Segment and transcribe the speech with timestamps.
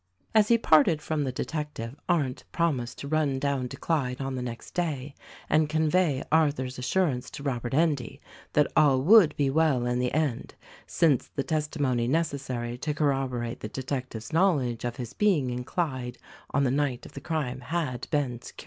[0.33, 4.41] As he parted from the detective Arndt promised to run down to Clyde on the
[4.41, 5.13] next day
[5.47, 8.19] and convey Arthur's assur ance to Robert Endy
[8.53, 10.55] that all would be well in the end,
[10.87, 16.17] since the testimony necessary to corroborate the detective's knowl edge of his being in Clyde
[16.49, 18.59] on the night of the crime had been secured.